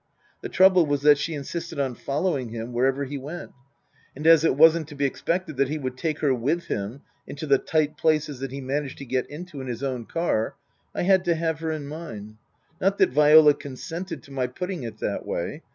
The 0.41 0.49
trouble 0.49 0.87
was 0.87 1.03
that 1.03 1.19
she 1.19 1.35
insisted 1.35 1.79
on 1.79 1.93
following 1.93 2.49
him 2.49 2.73
wherever 2.73 3.03
he 3.05 3.19
went. 3.19 3.51
And 4.15 4.25
as 4.25 4.43
it 4.43 4.55
wasn't 4.55 4.87
to 4.87 4.95
be 4.95 5.05
expected 5.05 5.57
that 5.57 5.69
he 5.69 5.77
would 5.77 5.95
take 5.95 6.21
her 6.21 6.33
with 6.33 6.63
him 6.65 7.01
into 7.27 7.45
the 7.45 7.59
tight 7.59 7.97
places 7.97 8.39
that 8.39 8.49
he 8.51 8.61
managed 8.61 8.97
to 8.97 9.05
get 9.05 9.29
into 9.29 9.61
in 9.61 9.67
his 9.67 9.83
own 9.83 10.07
car, 10.07 10.55
I 10.95 11.03
had 11.03 11.23
to 11.25 11.35
have 11.35 11.59
her 11.59 11.71
in 11.71 11.85
mine. 11.85 12.39
Not 12.79 12.97
that 12.97 13.11
Viola 13.11 13.53
con 13.53 13.73
sented 13.73 14.23
to 14.23 14.31
my 14.31 14.47
putting 14.47 14.81
it 14.81 14.97
that 15.01 15.23
way. 15.23 15.61